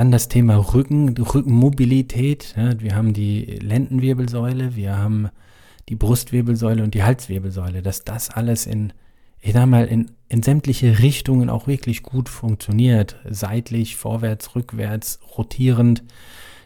Dann 0.00 0.10
das 0.10 0.28
Thema 0.28 0.56
Rücken, 0.56 1.14
Rückenmobilität. 1.18 2.54
Ja, 2.56 2.80
wir 2.80 2.96
haben 2.96 3.12
die 3.12 3.44
Lendenwirbelsäule, 3.44 4.74
wir 4.74 4.96
haben 4.96 5.28
die 5.90 5.94
Brustwirbelsäule 5.94 6.82
und 6.82 6.94
die 6.94 7.02
Halswirbelsäule. 7.02 7.82
Dass 7.82 8.02
das 8.04 8.30
alles 8.30 8.66
in, 8.66 8.94
ich 9.40 9.52
sag 9.52 9.66
mal, 9.66 9.84
in, 9.84 10.10
in 10.30 10.42
sämtliche 10.42 11.00
Richtungen 11.00 11.50
auch 11.50 11.66
wirklich 11.66 12.02
gut 12.02 12.30
funktioniert. 12.30 13.16
Seitlich, 13.28 13.96
vorwärts, 13.96 14.54
rückwärts, 14.54 15.18
rotierend. 15.36 16.02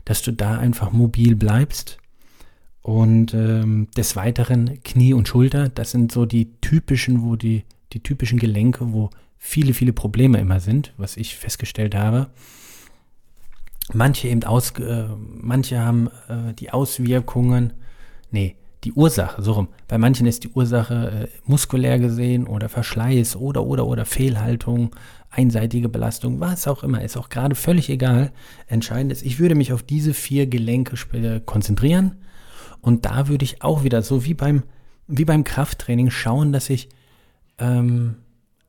Dass 0.04 0.22
du 0.22 0.30
da 0.30 0.56
einfach 0.56 0.92
mobil 0.92 1.34
bleibst. 1.34 1.98
Und 2.82 3.34
ähm, 3.34 3.88
des 3.96 4.14
Weiteren 4.14 4.80
Knie 4.84 5.12
und 5.12 5.26
Schulter. 5.26 5.70
Das 5.70 5.90
sind 5.90 6.12
so 6.12 6.24
die 6.24 6.52
typischen, 6.60 7.24
wo 7.24 7.34
die, 7.34 7.64
die 7.94 8.00
typischen 8.00 8.38
Gelenke, 8.38 8.92
wo 8.92 9.10
viele, 9.38 9.74
viele 9.74 9.92
Probleme 9.92 10.38
immer 10.38 10.60
sind, 10.60 10.94
was 10.98 11.16
ich 11.16 11.34
festgestellt 11.34 11.96
habe. 11.96 12.28
Manche 13.92 14.28
eben 14.28 14.44
aus, 14.44 14.70
äh, 14.78 15.04
manche 15.18 15.78
haben 15.80 16.08
äh, 16.28 16.54
die 16.54 16.70
Auswirkungen, 16.70 17.74
nee, 18.30 18.56
die 18.84 18.92
Ursache, 18.92 19.42
so 19.42 19.52
rum. 19.52 19.68
Bei 19.88 19.98
manchen 19.98 20.26
ist 20.26 20.44
die 20.44 20.48
Ursache 20.48 21.28
äh, 21.28 21.38
muskulär 21.44 21.98
gesehen 21.98 22.46
oder 22.46 22.68
Verschleiß 22.68 23.36
oder, 23.36 23.64
oder, 23.64 23.86
oder 23.86 24.04
Fehlhaltung, 24.04 24.94
einseitige 25.30 25.88
Belastung, 25.88 26.40
was 26.40 26.66
auch 26.66 26.82
immer, 26.82 27.02
ist 27.02 27.16
auch 27.16 27.28
gerade 27.28 27.54
völlig 27.54 27.90
egal. 27.90 28.32
Entscheidend 28.66 29.12
ist, 29.12 29.22
ich 29.22 29.38
würde 29.38 29.54
mich 29.54 29.72
auf 29.72 29.82
diese 29.82 30.14
vier 30.14 30.46
Gelenke 30.46 30.96
konzentrieren 31.44 32.16
und 32.80 33.04
da 33.04 33.28
würde 33.28 33.44
ich 33.44 33.62
auch 33.62 33.84
wieder, 33.84 34.02
so 34.02 34.24
wie 34.24 34.34
beim, 34.34 34.62
wie 35.08 35.24
beim 35.24 35.44
Krafttraining, 35.44 36.10
schauen, 36.10 36.52
dass 36.52 36.70
ich 36.70 36.88
ähm, 37.58 38.16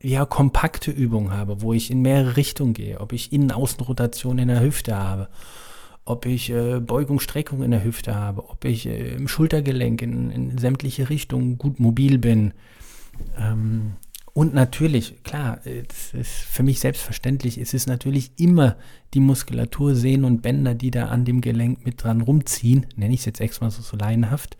ja, 0.01 0.25
kompakte 0.25 0.91
Übungen 0.91 1.31
habe, 1.31 1.61
wo 1.61 1.73
ich 1.73 1.89
in 1.89 2.01
mehrere 2.01 2.37
Richtungen 2.37 2.73
gehe, 2.73 2.99
ob 2.99 3.13
ich 3.13 3.33
Innen-Außen-Rotation 3.33 4.37
in 4.39 4.49
der 4.49 4.61
Hüfte 4.61 4.95
habe, 4.95 5.29
ob 6.05 6.25
ich 6.25 6.51
äh, 6.51 6.79
Beugung, 6.79 7.19
Streckung 7.19 7.63
in 7.63 7.71
der 7.71 7.83
Hüfte 7.83 8.15
habe, 8.15 8.49
ob 8.49 8.63
ich 8.65 8.85
äh, 8.85 9.15
im 9.15 9.27
Schultergelenk 9.27 10.01
in, 10.01 10.29
in, 10.29 10.57
sämtliche 10.57 11.09
Richtungen 11.09 11.57
gut 11.57 11.79
mobil 11.79 12.19
bin. 12.19 12.53
Ähm, 13.37 13.93
und 14.33 14.53
natürlich, 14.53 15.23
klar, 15.23 15.61
das 15.63 16.13
ist 16.13 16.29
für 16.29 16.61
mich 16.61 16.81
selbstverständlich, 16.81 17.57
es 17.57 17.73
ist 17.73 17.87
natürlich 17.87 18.31
immer 18.37 18.75
die 19.13 19.21
Muskulatur, 19.21 19.95
Sehnen 19.95 20.25
und 20.25 20.41
Bänder, 20.41 20.75
die 20.75 20.91
da 20.91 21.05
an 21.05 21.23
dem 21.23 21.39
Gelenk 21.39 21.85
mit 21.85 22.03
dran 22.03 22.19
rumziehen, 22.19 22.85
nenne 22.97 23.13
ich 23.13 23.21
es 23.21 23.25
jetzt 23.25 23.39
extra 23.39 23.71
so, 23.71 23.81
so 23.81 23.95
laienhaft. 23.95 24.57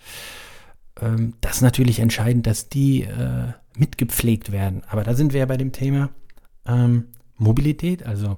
Ähm, 1.02 1.34
das 1.42 1.58
ist 1.58 1.62
natürlich 1.62 2.00
entscheidend, 2.00 2.48
dass 2.48 2.70
die 2.70 3.02
äh, 3.02 3.52
mitgepflegt 3.78 4.52
werden. 4.52 4.84
Aber 4.88 5.04
da 5.04 5.14
sind 5.14 5.34
wir 5.34 5.42
ja 5.42 5.46
bei 5.46 5.58
dem 5.58 5.72
Thema 5.72 6.10
ähm, 6.66 7.08
Mobilität, 7.38 8.06
also 8.06 8.38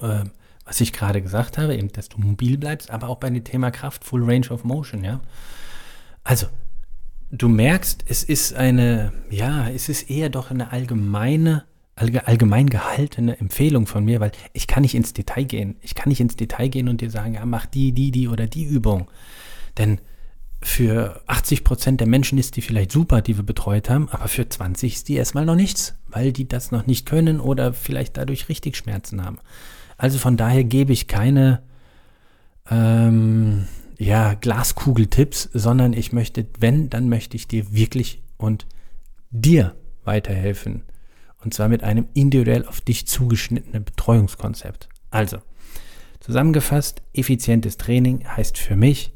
äh, 0.00 0.24
was 0.64 0.80
ich 0.80 0.92
gerade 0.92 1.20
gesagt 1.20 1.58
habe, 1.58 1.76
eben, 1.76 1.90
dass 1.90 2.08
du 2.08 2.20
mobil 2.20 2.56
bleibst, 2.56 2.90
aber 2.90 3.08
auch 3.08 3.16
bei 3.16 3.28
dem 3.28 3.42
Thema 3.42 3.70
Kraft, 3.70 4.04
Full 4.04 4.22
Range 4.24 4.48
of 4.50 4.62
Motion, 4.62 5.02
ja. 5.02 5.20
Also, 6.22 6.46
du 7.30 7.48
merkst, 7.48 8.04
es 8.06 8.22
ist 8.22 8.54
eine, 8.54 9.12
ja, 9.30 9.68
es 9.68 9.88
ist 9.88 10.10
eher 10.10 10.28
doch 10.28 10.50
eine 10.50 10.70
allgemeine, 10.70 11.64
allgemein 11.96 12.68
gehaltene 12.70 13.38
Empfehlung 13.38 13.86
von 13.86 14.04
mir, 14.04 14.20
weil 14.20 14.32
ich 14.52 14.66
kann 14.66 14.82
nicht 14.82 14.94
ins 14.94 15.12
Detail 15.12 15.44
gehen. 15.44 15.76
Ich 15.80 15.94
kann 15.94 16.08
nicht 16.08 16.20
ins 16.20 16.36
Detail 16.36 16.68
gehen 16.68 16.88
und 16.88 17.00
dir 17.00 17.10
sagen, 17.10 17.34
ja, 17.34 17.44
mach 17.44 17.66
die, 17.66 17.92
die, 17.92 18.10
die 18.10 18.28
oder 18.28 18.46
die 18.46 18.64
Übung. 18.64 19.10
Denn 19.76 20.00
für 20.62 21.22
80 21.26 21.64
Prozent 21.64 22.00
der 22.00 22.08
Menschen 22.08 22.38
ist 22.38 22.56
die 22.56 22.60
vielleicht 22.60 22.92
super, 22.92 23.22
die 23.22 23.36
wir 23.36 23.44
betreut 23.44 23.88
haben, 23.88 24.08
aber 24.10 24.28
für 24.28 24.46
20 24.46 24.94
ist 24.94 25.08
die 25.08 25.14
erstmal 25.14 25.46
noch 25.46 25.54
nichts, 25.54 25.94
weil 26.06 26.32
die 26.32 26.46
das 26.46 26.70
noch 26.70 26.86
nicht 26.86 27.06
können 27.06 27.40
oder 27.40 27.72
vielleicht 27.72 28.18
dadurch 28.18 28.48
richtig 28.48 28.76
Schmerzen 28.76 29.24
haben. 29.24 29.38
Also 29.96 30.18
von 30.18 30.36
daher 30.36 30.64
gebe 30.64 30.92
ich 30.92 31.08
keine 31.08 31.62
ähm, 32.70 33.66
ja, 33.98 34.34
Glaskugeltipps, 34.34 35.50
sondern 35.52 35.92
ich 35.92 36.12
möchte, 36.12 36.46
wenn, 36.58 36.90
dann 36.90 37.08
möchte 37.08 37.36
ich 37.36 37.48
dir 37.48 37.72
wirklich 37.72 38.22
und 38.36 38.66
dir 39.30 39.74
weiterhelfen. 40.04 40.82
Und 41.42 41.54
zwar 41.54 41.68
mit 41.68 41.82
einem 41.82 42.06
individuell 42.12 42.66
auf 42.66 42.82
dich 42.82 43.06
zugeschnittenen 43.06 43.84
Betreuungskonzept. 43.84 44.88
Also, 45.10 45.38
zusammengefasst, 46.20 47.02
effizientes 47.14 47.78
Training 47.78 48.26
heißt 48.26 48.58
für 48.58 48.76
mich, 48.76 49.12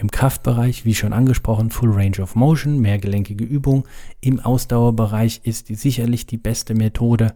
im 0.00 0.10
Kraftbereich, 0.10 0.86
wie 0.86 0.94
schon 0.94 1.12
angesprochen, 1.12 1.70
Full 1.70 1.92
Range 1.92 2.20
of 2.20 2.34
Motion, 2.34 2.78
mehrgelenkige 2.78 3.44
Übung. 3.44 3.86
Im 4.20 4.40
Ausdauerbereich 4.40 5.42
ist 5.44 5.68
die 5.68 5.74
sicherlich 5.74 6.26
die 6.26 6.38
beste 6.38 6.74
Methode 6.74 7.34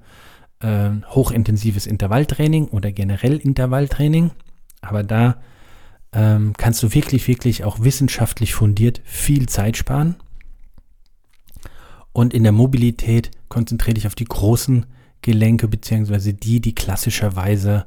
äh, 0.61 0.91
hochintensives 1.11 1.87
Intervalltraining 1.87 2.69
oder 2.69 2.91
generell 2.91 3.37
Intervalltraining. 3.37 4.31
Aber 4.81 5.03
da 5.03 5.43
ähm, 6.13 6.55
kannst 6.57 6.83
du 6.83 6.95
wirklich, 6.95 7.29
wirklich 7.29 7.65
auch 7.65 7.81
wissenschaftlich 7.81 8.55
fundiert 8.55 9.03
viel 9.05 9.47
Zeit 9.47 9.77
sparen. 9.77 10.17
Und 12.15 12.33
in 12.33 12.45
der 12.45 12.53
Mobilität 12.53 13.31
konzentriere 13.49 13.95
dich 13.95 14.07
auf 14.07 14.15
die 14.15 14.25
großen 14.25 14.87
Gelenke, 15.21 15.69
beziehungsweise 15.69 16.33
die, 16.33 16.61
die 16.61 16.75
klassischerweise 16.75 17.85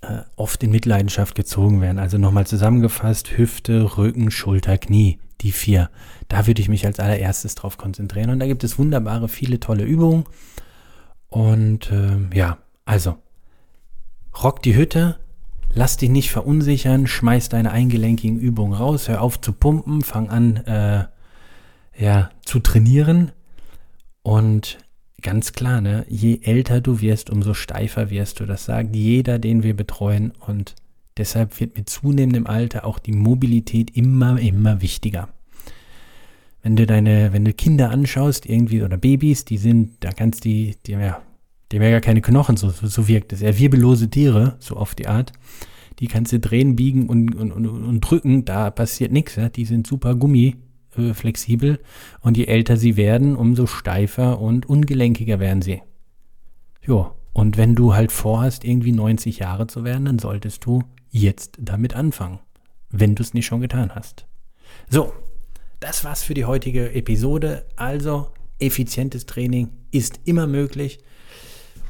äh, 0.00 0.20
oft 0.36 0.62
in 0.62 0.70
Mitleidenschaft 0.70 1.34
gezogen 1.34 1.80
werden. 1.80 1.98
Also 1.98 2.18
nochmal 2.18 2.46
zusammengefasst, 2.46 3.36
Hüfte, 3.36 3.98
Rücken, 3.98 4.30
Schulter, 4.30 4.78
Knie, 4.78 5.18
die 5.40 5.52
vier. 5.52 5.90
Da 6.28 6.46
würde 6.46 6.62
ich 6.62 6.68
mich 6.68 6.86
als 6.86 7.00
allererstes 7.00 7.54
drauf 7.54 7.78
konzentrieren. 7.78 8.30
Und 8.30 8.38
da 8.38 8.46
gibt 8.46 8.64
es 8.64 8.78
wunderbare, 8.78 9.28
viele 9.28 9.60
tolle 9.60 9.84
Übungen. 9.84 10.24
Und 11.28 11.90
äh, 11.90 12.16
ja, 12.32 12.58
also, 12.84 13.18
rock 14.42 14.62
die 14.62 14.76
Hütte, 14.76 15.18
lass 15.72 15.96
dich 15.96 16.10
nicht 16.10 16.30
verunsichern, 16.30 17.06
schmeiß 17.06 17.48
deine 17.48 17.70
eingelenkigen 17.70 18.38
Übungen 18.38 18.74
raus, 18.74 19.08
hör 19.08 19.20
auf 19.20 19.40
zu 19.40 19.52
pumpen, 19.52 20.02
fang 20.02 20.30
an, 20.30 20.56
äh, 20.58 21.04
ja, 21.98 22.30
zu 22.44 22.60
trainieren. 22.60 23.32
Und 24.22 24.78
ganz 25.22 25.52
klar, 25.52 25.80
ne? 25.80 26.04
Je 26.08 26.40
älter 26.42 26.80
du 26.80 27.00
wirst, 27.00 27.30
umso 27.30 27.54
steifer 27.54 28.10
wirst 28.10 28.40
du. 28.40 28.46
Das 28.46 28.64
sagt 28.64 28.94
jeder, 28.94 29.38
den 29.38 29.62
wir 29.62 29.74
betreuen. 29.74 30.32
Und 30.46 30.74
deshalb 31.16 31.58
wird 31.60 31.76
mit 31.76 31.88
zunehmendem 31.88 32.46
Alter 32.46 32.84
auch 32.84 32.98
die 32.98 33.12
Mobilität 33.12 33.96
immer, 33.96 34.40
immer 34.40 34.80
wichtiger. 34.82 35.28
Wenn 36.62 36.76
du 36.76 36.86
deine, 36.86 37.32
wenn 37.32 37.44
du 37.44 37.52
Kinder 37.52 37.90
anschaust, 37.90 38.46
irgendwie, 38.46 38.82
oder 38.82 38.96
Babys, 38.96 39.44
die 39.44 39.58
sind, 39.58 39.96
da 40.00 40.10
kannst 40.10 40.44
die, 40.44 40.76
die 40.86 40.92
ja, 40.92 41.22
Die 41.70 41.76
haben 41.76 41.84
ja 41.84 41.90
gar 41.90 42.00
keine 42.00 42.20
Knochen, 42.20 42.56
so, 42.56 42.70
so 42.70 43.08
wirkt 43.08 43.32
es. 43.32 43.40
Ja, 43.40 43.56
wirbellose 43.58 44.08
Tiere, 44.08 44.56
so 44.58 44.76
auf 44.76 44.94
die 44.94 45.06
Art, 45.06 45.32
die 45.98 46.06
kannst 46.06 46.32
du 46.32 46.40
drehen, 46.40 46.76
biegen 46.76 47.08
und, 47.08 47.34
und, 47.34 47.52
und, 47.52 47.66
und 47.66 48.00
drücken, 48.00 48.44
da 48.44 48.70
passiert 48.70 49.12
nichts. 49.12 49.36
Ja? 49.36 49.48
Die 49.48 49.64
sind 49.64 49.86
super 49.86 50.14
gummiflexibel 50.14 50.67
äh, 50.96 51.76
und 52.20 52.36
je 52.36 52.44
älter 52.44 52.76
sie 52.76 52.96
werden, 52.96 53.36
umso 53.36 53.66
steifer 53.66 54.40
und 54.40 54.66
ungelenkiger 54.66 55.40
werden 55.40 55.62
sie. 55.62 55.82
Jo, 56.82 57.12
und 57.32 57.56
wenn 57.56 57.74
du 57.74 57.94
halt 57.94 58.10
vorhast, 58.10 58.64
irgendwie 58.64 58.92
90 58.92 59.38
Jahre 59.38 59.66
zu 59.66 59.84
werden, 59.84 60.06
dann 60.06 60.18
solltest 60.18 60.64
du 60.64 60.82
jetzt 61.10 61.56
damit 61.60 61.94
anfangen, 61.94 62.40
wenn 62.90 63.14
du 63.14 63.22
es 63.22 63.34
nicht 63.34 63.46
schon 63.46 63.60
getan 63.60 63.94
hast. 63.94 64.26
So, 64.90 65.12
das 65.80 66.04
war's 66.04 66.22
für 66.22 66.34
die 66.34 66.46
heutige 66.46 66.92
Episode. 66.92 67.66
Also, 67.76 68.32
effizientes 68.58 69.26
Training 69.26 69.70
ist 69.90 70.20
immer 70.24 70.46
möglich. 70.46 70.98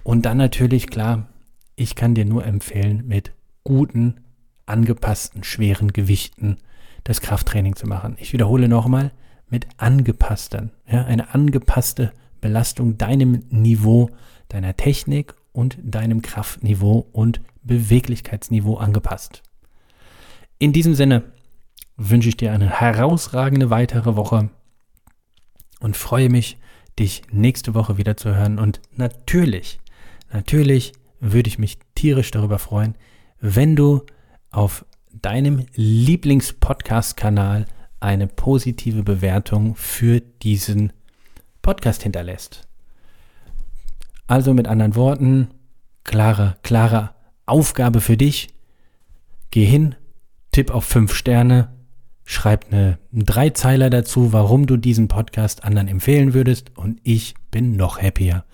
Und 0.02 0.26
dann 0.26 0.36
natürlich, 0.36 0.88
klar, 0.88 1.28
ich 1.76 1.94
kann 1.94 2.14
dir 2.14 2.24
nur 2.24 2.44
empfehlen, 2.44 3.06
mit 3.06 3.32
guten, 3.64 4.20
angepassten, 4.66 5.44
schweren 5.44 5.92
Gewichten 5.92 6.58
das 7.04 7.20
Krafttraining 7.20 7.76
zu 7.76 7.86
machen. 7.86 8.16
Ich 8.18 8.32
wiederhole 8.32 8.68
nochmal, 8.68 9.12
mit 9.50 9.66
angepassten, 9.78 10.72
ja, 10.86 11.04
eine 11.04 11.34
angepasste 11.34 12.12
Belastung 12.40 12.98
deinem 12.98 13.44
Niveau, 13.50 14.10
deiner 14.48 14.76
Technik 14.76 15.34
und 15.52 15.78
deinem 15.82 16.22
Kraftniveau 16.22 17.06
und 17.12 17.40
Beweglichkeitsniveau 17.62 18.76
angepasst. 18.76 19.42
In 20.58 20.72
diesem 20.72 20.94
Sinne 20.94 21.24
wünsche 21.96 22.28
ich 22.28 22.36
dir 22.36 22.52
eine 22.52 22.68
herausragende 22.80 23.70
weitere 23.70 24.16
Woche 24.16 24.50
und 25.80 25.96
freue 25.96 26.28
mich, 26.28 26.58
dich 26.98 27.22
nächste 27.30 27.74
Woche 27.74 27.96
wieder 27.96 28.16
zu 28.16 28.34
hören. 28.34 28.58
Und 28.58 28.80
natürlich, 28.96 29.80
natürlich 30.32 30.92
würde 31.20 31.48
ich 31.48 31.58
mich 31.58 31.78
tierisch 31.94 32.30
darüber 32.30 32.58
freuen, 32.58 32.96
wenn 33.40 33.76
du 33.76 34.02
auf 34.50 34.84
deinem 35.12 35.66
Lieblingspodcast-Kanal 35.74 37.66
eine 38.00 38.26
positive 38.26 39.02
Bewertung 39.02 39.74
für 39.74 40.20
diesen 40.20 40.92
Podcast 41.62 42.02
hinterlässt. 42.02 42.68
Also 44.26 44.54
mit 44.54 44.68
anderen 44.68 44.94
Worten, 44.94 45.48
klare, 46.04 46.56
klare 46.62 47.10
Aufgabe 47.46 48.00
für 48.00 48.16
dich. 48.16 48.48
Geh 49.50 49.64
hin, 49.64 49.94
tipp 50.52 50.70
auf 50.70 50.84
fünf 50.84 51.14
Sterne, 51.14 51.72
schreib 52.24 52.66
eine, 52.70 52.98
Dreizeiler 53.10 53.90
dazu, 53.90 54.32
warum 54.32 54.66
du 54.66 54.76
diesen 54.76 55.08
Podcast 55.08 55.64
anderen 55.64 55.88
empfehlen 55.88 56.34
würdest 56.34 56.76
und 56.76 57.00
ich 57.02 57.34
bin 57.50 57.76
noch 57.76 58.00
happier. 58.00 58.44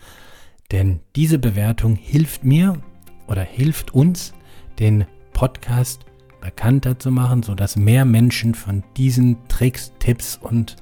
Denn 0.71 1.01
diese 1.17 1.39
Bewertung 1.39 1.97
hilft 1.97 2.45
mir 2.45 2.81
oder 3.27 3.43
hilft 3.43 3.93
uns, 3.93 4.33
den 4.79 5.07
Podcast 5.33 6.07
bekannter 6.45 6.99
zu 6.99 7.11
machen, 7.11 7.43
sodass 7.43 7.75
mehr 7.75 8.05
Menschen 8.05 8.55
von 8.55 8.85
diesen 8.97 9.37
Tricks, 9.49 9.93
Tipps 9.99 10.39
und 10.41 10.77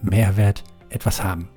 Mehrwert 0.00 0.64
etwas 0.88 1.22
haben. 1.22 1.50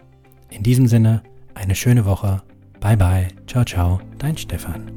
In 0.50 0.64
diesem 0.64 0.88
Sinne, 0.88 1.24
eine 1.54 1.76
schöne 1.76 2.04
Woche. 2.04 2.42
Bye 2.82 2.98
bye. 2.98 3.28
Ciao, 3.48 3.64
ciao. 3.64 4.02
Dein 4.18 4.36
Stefan. 4.36 4.92